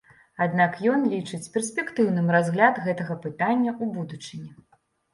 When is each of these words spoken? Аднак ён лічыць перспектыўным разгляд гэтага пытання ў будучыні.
Аднак 0.45 0.79
ён 0.93 1.05
лічыць 1.11 1.41
перспектыўным 1.59 2.33
разгляд 2.39 2.83
гэтага 2.89 3.21
пытання 3.29 3.71
ў 3.81 3.85
будучыні. 4.03 4.51